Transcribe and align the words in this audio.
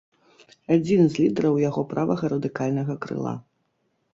Адзін 0.75 1.01
з 1.15 1.19
лідараў 1.21 1.59
яго 1.69 1.81
правага 1.91 2.33
радыкальнага 2.33 2.93
крыла. 3.05 3.35